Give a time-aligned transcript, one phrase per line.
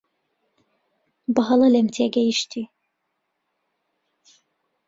[1.35, 2.63] بەهەڵە لێم تێگەیشتی.